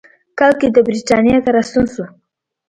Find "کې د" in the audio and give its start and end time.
0.59-0.77